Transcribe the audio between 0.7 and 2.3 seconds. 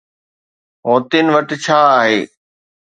حوثين وٽ ڇا آهي؟